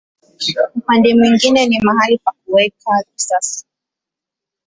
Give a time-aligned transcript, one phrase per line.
[0.77, 3.65] Upande mwingine ni mahali pa kuweka risasi.